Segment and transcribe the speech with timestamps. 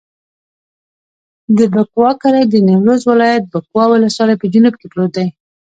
[1.57, 5.27] د بکوا کلی د نیمروز ولایت، بکوا ولسوالي په جنوب کې پروت دی.